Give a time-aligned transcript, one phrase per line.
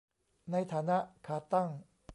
[0.51, 0.97] ในฐานะ
[1.27, 1.69] 'ขาตั้ง'